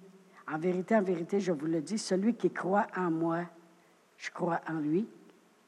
[0.50, 3.40] en vérité, en vérité, je vous le dis, celui qui croit en moi,
[4.16, 5.06] je crois en lui.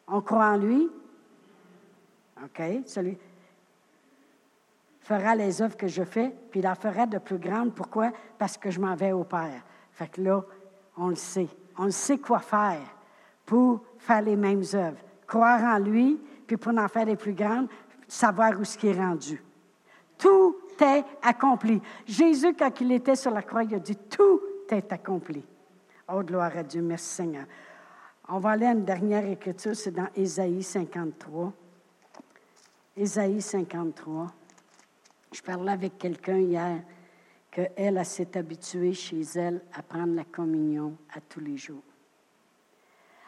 [0.06, 0.88] On croit en lui?
[2.42, 2.62] OK?
[2.86, 3.18] Celui
[5.06, 7.72] fera les œuvres que je fais, puis il en fera de plus grandes.
[7.72, 8.10] Pourquoi?
[8.38, 9.62] Parce que je m'en vais au Père.
[9.92, 10.42] Fait que là,
[10.96, 11.48] on le sait.
[11.78, 12.80] On sait quoi faire
[13.44, 14.98] pour faire les mêmes œuvres.
[15.24, 17.68] Croire en lui, puis pour en faire les plus grandes,
[18.08, 19.40] savoir où ce qui est rendu.
[20.18, 21.80] Tout est accompli.
[22.04, 25.44] Jésus, quand il était sur la croix, il a dit, tout est accompli.
[26.12, 26.82] Oh, gloire à Dieu.
[26.82, 27.44] Merci Seigneur.
[28.28, 31.52] On va aller à une dernière écriture, c'est dans Ésaïe 53.
[32.96, 34.32] Ésaïe 53.
[35.36, 36.82] Je parlais avec quelqu'un hier
[37.50, 41.82] qu'elle, elle s'est habituée chez elle à prendre la communion à tous les jours.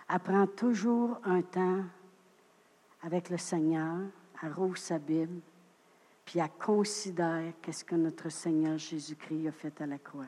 [0.09, 1.83] Elle prend toujours un temps
[3.03, 3.99] avec le Seigneur,
[4.43, 5.43] elle rouvre sa Bible,
[6.25, 10.25] puis elle considère qu'est-ce que notre Seigneur Jésus-Christ a fait à la croix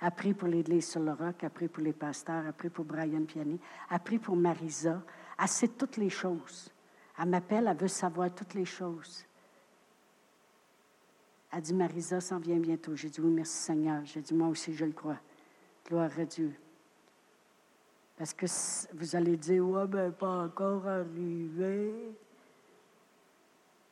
[0.00, 2.84] a pris pour l'Église sur le roc, a pris pour les pasteurs, a pris pour
[2.84, 5.00] Brian Piani, a pris pour Marisa.
[5.38, 6.72] Elle sait toutes les choses.
[7.16, 9.24] Elle m'appelle, elle veut savoir toutes les choses.
[11.52, 12.96] Elle dit, Marisa s'en vient bientôt.
[12.96, 14.02] J'ai dit, oui, merci Seigneur.
[14.04, 15.18] J'ai dit, moi aussi, je le crois.
[15.86, 16.54] Gloire à Dieu.
[18.16, 18.46] Parce que
[18.94, 21.92] vous allez dire, ouais, ben, pas encore arrivé.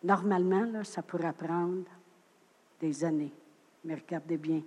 [0.03, 1.85] Normalement, ça pourrait prendre
[2.81, 3.35] des années.
[3.85, 4.62] Mais regardez bien,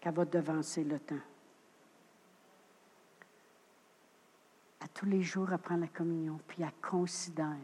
[0.00, 1.14] qu'elle va devancer le temps.
[4.80, 7.56] À tous les jours, elle prend la communion, puis elle considère,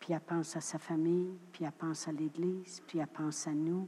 [0.00, 3.52] puis elle pense à sa famille, puis elle pense à l'Église, puis elle pense à
[3.52, 3.86] nous.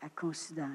[0.00, 0.68] Elle considère.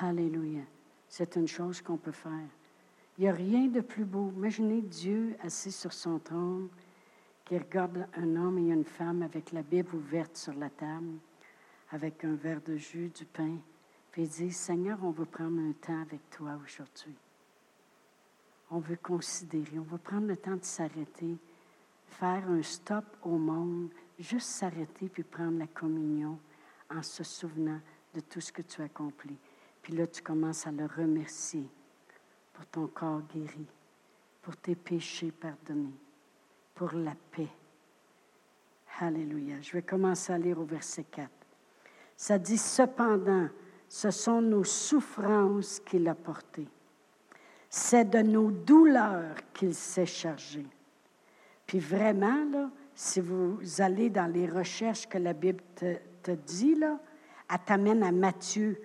[0.00, 0.62] Alléluia.
[1.08, 2.48] C'est une chose qu'on peut faire.
[3.16, 4.32] Il n'y a rien de plus beau.
[4.36, 6.68] Imaginez Dieu assis sur son trône,
[7.44, 11.18] qui regarde un homme et une femme avec la Bible ouverte sur la table,
[11.90, 13.56] avec un verre de jus, du pain,
[14.10, 17.14] puis il dit, Seigneur, on veut prendre un temps avec toi aujourd'hui.
[18.70, 21.36] On veut considérer, on veut prendre le temps de s'arrêter,
[22.06, 26.38] faire un stop au monde, juste s'arrêter puis prendre la communion
[26.90, 27.80] en se souvenant
[28.14, 29.36] de tout ce que tu as accompli.
[29.82, 31.68] Puis là, tu commences à le remercier
[32.52, 33.66] pour ton corps guéri,
[34.42, 35.94] pour tes péchés pardonnés,
[36.74, 37.48] pour la paix.
[38.98, 39.60] Alléluia.
[39.60, 41.30] Je vais commencer à lire au verset 4.
[42.16, 43.48] Ça dit, cependant,
[43.88, 46.68] ce sont nos souffrances qu'il a portées.
[47.68, 50.64] C'est de nos douleurs qu'il s'est chargé.
[51.66, 56.98] Puis vraiment, là, si vous allez dans les recherches que la Bible te, dit, là,
[57.50, 58.80] elle t'amène à Matthieu.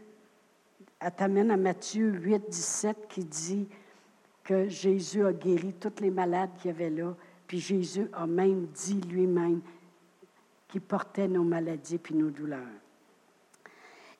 [0.99, 3.67] Elle t'amène à Matthieu 8, 17 qui dit
[4.43, 7.15] que Jésus a guéri tous les malades qu'il y avait là.
[7.47, 9.61] Puis Jésus a même dit lui-même
[10.67, 12.59] qu'il portait nos maladies puis nos douleurs.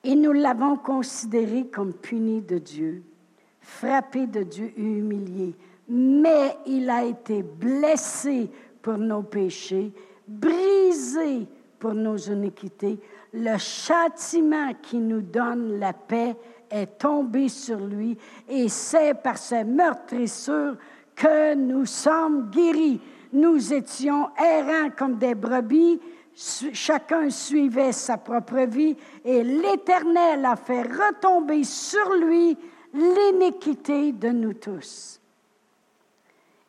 [0.04, 3.02] Et nous l'avons considéré comme puni de Dieu,
[3.62, 5.54] frappé de Dieu et humilié.
[5.88, 8.50] Mais il a été blessé
[8.82, 9.92] pour nos péchés,
[10.26, 11.46] brisé
[11.78, 12.98] pour nos iniquités.
[13.32, 16.36] Le châtiment qui nous donne la paix
[16.70, 18.16] est tombé sur lui
[18.48, 20.76] et c'est par ses meurtrissures
[21.14, 23.00] que nous sommes guéris.
[23.32, 26.00] Nous étions errants comme des brebis,
[26.34, 32.56] chacun suivait sa propre vie et l'Éternel a fait retomber sur lui
[32.92, 35.20] l'iniquité de nous tous.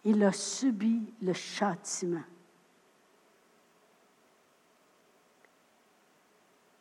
[0.05, 2.23] Il a subi le châtiment.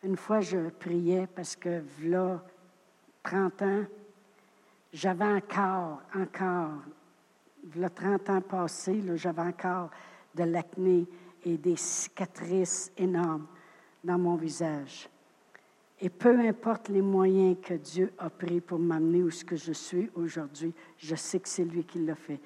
[0.02, 2.42] Une fois, je priais parce que, là,
[3.22, 3.84] 30 ans,
[4.92, 6.72] j'avais encore, encore,
[7.76, 9.90] là, 30 ans passés, j'avais encore
[10.34, 11.06] de l'acné
[11.44, 13.46] et des cicatrices énormes
[14.02, 15.08] dans mon visage.
[16.04, 19.70] Et peu importe les moyens que Dieu a pris pour m'amener où ce que je
[19.70, 22.40] suis aujourd'hui, je sais que c'est lui qui l'a fait.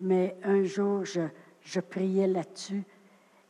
[0.00, 2.82] Mais un jour, je, priais là-dessus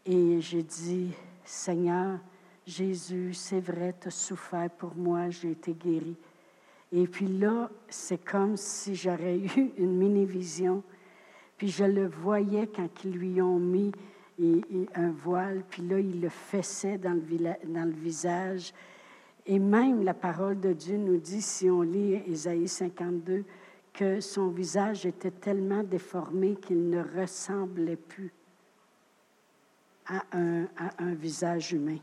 [0.05, 1.13] et j'ai dit,
[1.47, 2.19] Seigneur,
[2.67, 6.15] Jésus, c'est vrai, tu as souffert pour moi, j'ai été guéri.
[6.93, 10.83] Et puis là, c'est comme si j'aurais eu une mini-vision.
[11.57, 13.93] Puis je le voyais quand ils lui ont mis
[14.95, 18.75] un voile, puis là, il le fessait dans le visage.
[19.51, 23.45] Et même la parole de Dieu nous dit, si on lit Ésaïe 52,
[23.95, 28.31] que son visage était tellement déformé qu'il ne ressemblait plus
[30.07, 30.67] à un,
[31.15, 31.97] visage humain.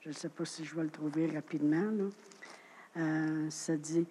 [0.00, 2.10] Je ne sais pas si je vais le trouver rapidement.
[2.96, 4.06] Euh, ça dit,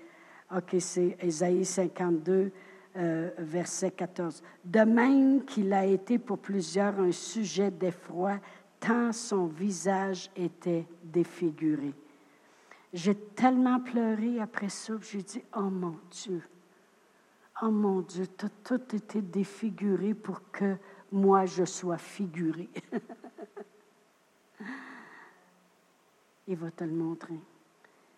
[0.54, 2.52] OK, c'est Ésaïe 52,
[2.98, 4.44] euh, verset 14.
[4.66, 8.40] De même qu'il a été pour plusieurs un sujet d'effroi,
[8.82, 11.94] tant son visage était défiguré.
[12.94, 16.42] J'ai tellement pleuré après ça, j'ai dit, oh mon Dieu,
[17.62, 20.78] oh mon Dieu, tout, été défiguré pour que
[21.12, 22.70] moi je sois figuré.
[26.48, 27.40] Il va te le montrer.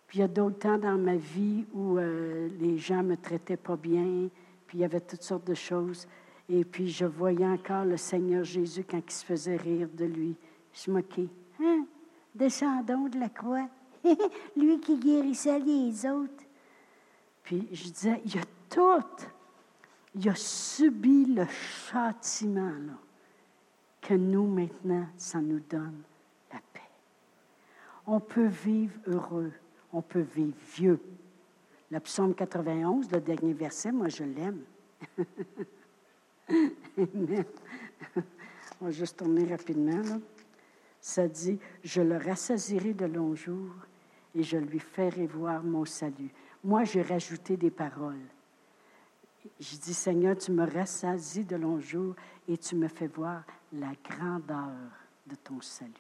[0.06, 3.58] Puis il y a d'autres temps dans ma vie où euh, les gens me traitaient
[3.58, 4.30] pas bien,
[4.68, 6.08] puis il y avait toutes sortes de choses.
[6.48, 10.36] Et puis je voyais encore le Seigneur Jésus quand il se faisait rire de lui.
[10.74, 11.30] Je moquais.
[11.60, 11.86] Hein?
[12.36, 13.68] Descendons de la croix.
[14.56, 16.44] lui qui guérissait les autres.
[17.44, 19.26] Puis je disais, il a tout.
[20.16, 22.94] Il a subi le châtiment là,
[24.02, 26.02] que nous maintenant, ça nous donne
[26.52, 26.90] la paix.
[28.08, 29.52] On peut vivre heureux,
[29.94, 31.00] on peut vivre vieux,
[31.92, 34.62] le psaume 91, le dernier verset, moi je l'aime.
[38.82, 40.20] On va juste tourner rapidement.
[41.02, 43.74] Ça dit, je le rassasirai de longs jours
[44.36, 46.32] et je lui ferai voir mon salut.
[46.64, 48.28] Moi, j'ai rajouté des paroles.
[49.60, 52.16] Je dis, Seigneur, tu me rassasies de longs jours
[52.48, 54.76] et tu me fais voir la grandeur
[55.26, 55.94] de ton salut.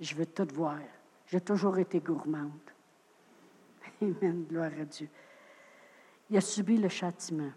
[0.00, 0.78] Je veux tout voir.
[1.26, 2.52] J'ai toujours été gourmande.
[4.00, 5.08] Amen, gloire à Dieu.
[6.30, 7.50] Il a subi le châtiment.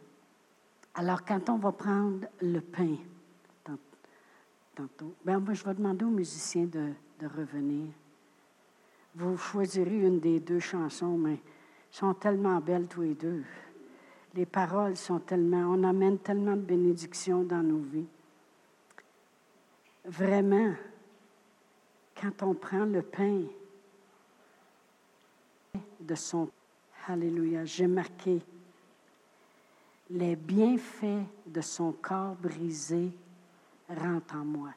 [0.95, 2.95] Alors, quand on va prendre le pain,
[4.75, 7.89] tantôt, ben, moi, je vais demander aux musiciens de, de revenir.
[9.15, 11.39] Vous choisirez une des deux chansons, mais
[11.91, 13.43] sont tellement belles tous les deux.
[14.35, 18.07] Les paroles sont tellement, on amène tellement de bénédictions dans nos vies.
[20.05, 20.73] Vraiment,
[22.19, 23.41] quand on prend le pain,
[25.99, 26.49] de son
[27.07, 27.65] Alléluia.
[27.65, 28.39] J'ai marqué
[30.11, 33.11] les bienfaits de son corps brisé
[33.89, 34.69] rentrent en moi.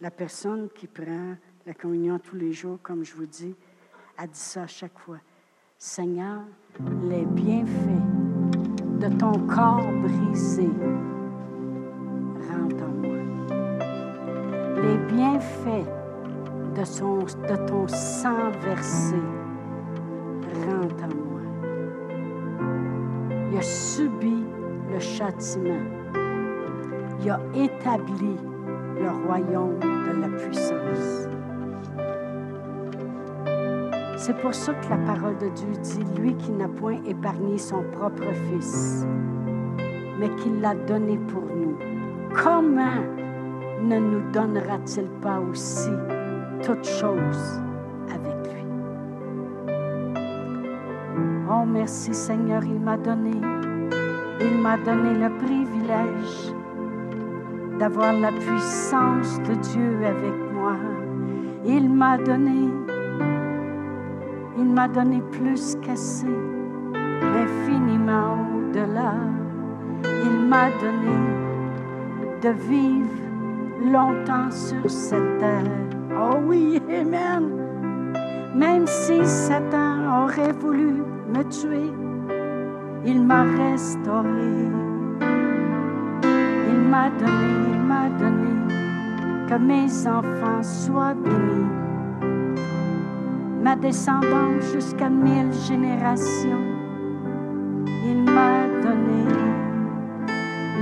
[0.00, 1.36] La personne qui prend
[1.70, 3.54] la communion tous les jours, comme je vous dis,
[4.18, 5.18] a dit ça à chaque fois.
[5.78, 6.40] Seigneur,
[7.04, 8.08] les bienfaits
[8.98, 10.68] de ton corps brisé
[12.50, 13.18] rentrent en moi.
[14.82, 15.86] Les bienfaits
[16.74, 19.14] de, ton sang versé
[20.66, 21.40] rentrent en moi.
[23.52, 24.42] Il a subi
[24.92, 25.86] le châtiment.
[27.20, 28.34] Il a établi
[29.00, 31.19] le royaume de la puissance.
[34.22, 37.82] C'est pour ça que la parole de Dieu dit, lui qui n'a point épargné son
[37.84, 39.06] propre Fils,
[40.18, 41.78] mais qui l'a donné pour nous,
[42.34, 43.00] comment
[43.82, 45.88] ne nous donnera-t-il pas aussi
[46.62, 47.62] toutes choses
[48.10, 48.66] avec lui?
[51.50, 53.40] Oh merci Seigneur, il m'a donné,
[54.42, 56.54] il m'a donné le privilège
[57.78, 60.76] d'avoir la puissance de Dieu avec moi.
[61.64, 62.68] Il m'a donné,
[64.60, 66.38] il m'a donné plus qu'assez,
[67.44, 69.14] infiniment au-delà.
[70.04, 71.18] Il m'a donné
[72.42, 73.20] de vivre
[73.92, 75.64] longtemps sur cette terre.
[76.12, 77.44] Oh oui, Amen.
[78.54, 81.02] Même si Satan aurait voulu
[81.32, 81.92] me tuer,
[83.04, 84.70] il m'a restauré
[86.90, 88.54] m'a donné, il m'a donné,
[89.48, 91.89] que mes enfants soient bénis.
[93.62, 96.64] Ma descendance jusqu'à mille générations,
[98.06, 99.24] il m'a donné.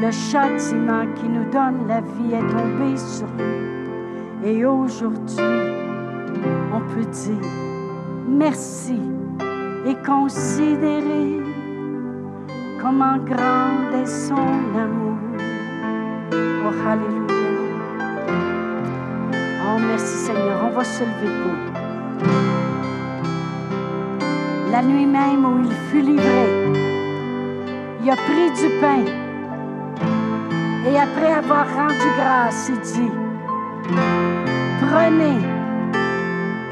[0.00, 4.48] Le châtiment qui nous donne la vie est tombé sur lui.
[4.48, 5.44] Et aujourd'hui,
[6.72, 7.50] on peut dire
[8.28, 9.00] merci
[9.84, 11.42] et considérer
[12.80, 14.36] comment grand est son
[14.76, 15.18] amour.
[16.64, 17.26] Oh, Alléluia.
[19.66, 20.64] Oh, merci Seigneur.
[20.64, 22.67] On va se lever.
[24.70, 26.72] La nuit même où il fut livré,
[28.02, 29.04] il a pris du pain.
[30.86, 33.10] Et après avoir rendu grâce, il dit,
[34.80, 35.38] prenez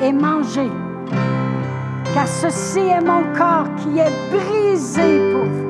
[0.03, 0.71] et mangez,
[2.13, 5.67] car ceci est mon corps qui est brisé pour vous.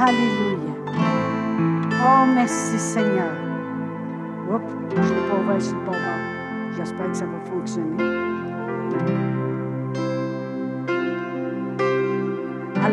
[0.00, 0.74] Alléluia.
[2.04, 3.34] Oh, merci Seigneur.
[4.52, 5.92] Oups, je n'ai pas ouvert sur le bon
[6.76, 9.31] J'espère que ça va fonctionner.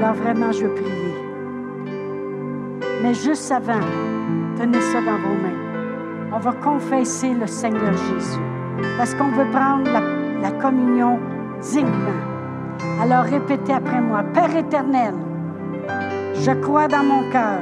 [0.02, 1.14] Alors vraiment, je veux prier.
[3.04, 3.82] Mais juste avant,
[4.58, 6.32] tenez ça dans vos mains.
[6.32, 8.40] On va confesser le Seigneur Jésus.
[8.98, 10.00] Parce qu'on veut prendre la,
[10.42, 11.20] la communion
[11.62, 12.22] dignement.
[13.02, 14.24] Alors répétez après moi.
[14.34, 15.16] Père éternel,
[16.34, 17.60] je crois dans mon cœur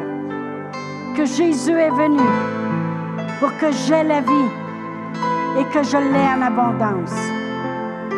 [1.16, 2.22] que Jésus est venu
[3.40, 4.52] pour que j'aie la vie
[5.60, 7.16] et que je l'ai en abondance.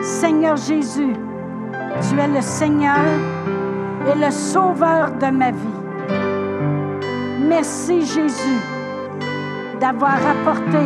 [0.04, 1.14] Seigneur Jésus,
[2.02, 2.98] tu es le Seigneur
[4.16, 5.80] le Sauveur de ma vie.
[7.48, 8.60] Merci Jésus
[9.80, 10.86] d'avoir apporté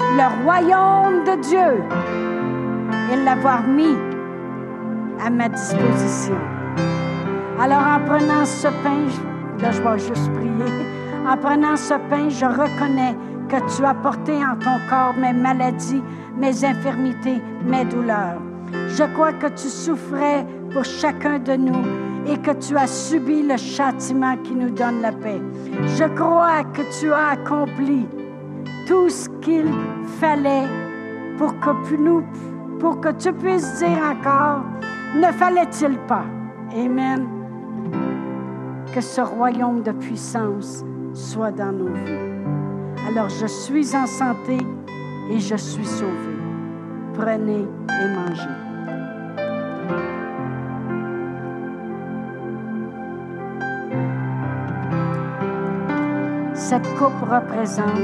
[0.00, 1.82] le royaume de Dieu
[3.12, 3.96] et l'avoir mis
[5.24, 6.36] à ma disposition.
[7.60, 9.06] Alors en prenant ce pain,
[9.60, 10.50] Là, je vais juste prier.
[11.26, 13.16] En prenant ce pain, je reconnais
[13.48, 16.02] que tu as porté en ton corps mes maladies,
[16.36, 18.42] mes infirmités, mes douleurs.
[18.88, 20.44] Je crois que tu souffrais
[20.74, 21.82] pour chacun de nous
[22.26, 25.40] et que tu as subi le châtiment qui nous donne la paix.
[25.96, 28.06] Je crois que tu as accompli
[28.86, 29.72] tout ce qu'il
[30.20, 30.68] fallait
[31.38, 32.22] pour que, nous,
[32.78, 34.64] pour que tu puisses dire encore,
[35.16, 36.24] ne fallait-il pas?
[36.76, 37.26] Amen
[38.94, 43.08] que ce royaume de puissance soit dans nos vies.
[43.08, 44.56] Alors je suis en santé
[45.30, 46.36] et je suis sauvé.
[47.14, 48.73] Prenez et mangez.
[56.74, 58.00] Cette coupe représente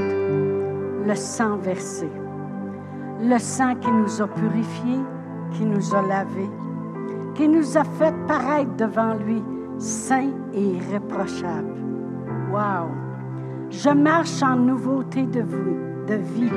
[1.04, 2.08] le sang versé,
[3.20, 5.00] le sang qui nous a purifiés,
[5.50, 6.48] qui nous a lavés,
[7.34, 9.42] qui nous a fait paraître devant lui
[9.76, 11.74] saint et irréprochable.
[12.52, 12.92] Wow!
[13.70, 15.42] Je marche en nouveauté de,
[16.06, 16.52] de vie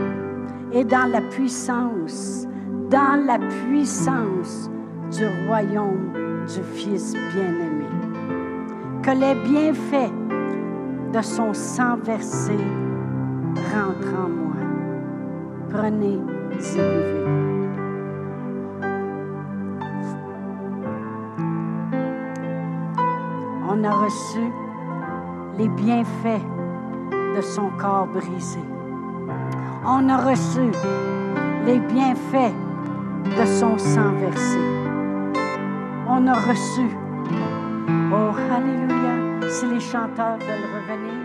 [0.71, 2.47] et dans la puissance,
[2.91, 4.69] dans la puissance
[5.17, 6.13] du royaume
[6.45, 7.87] du Fils bien-aimé.
[9.01, 10.22] Que les bienfaits
[11.13, 12.57] de son sang versé
[13.71, 14.55] rentrent en moi.
[15.69, 16.19] Prenez
[16.51, 17.25] et buvez.
[23.69, 24.39] On a reçu
[25.59, 26.45] les bienfaits
[27.35, 28.59] de son corps brisé.
[29.85, 30.71] On a reçu
[31.67, 32.55] les bienfaits
[33.25, 34.59] de son sang versé.
[36.07, 37.02] On a reçu.
[39.93, 41.22] Chanteurs veulent revenir.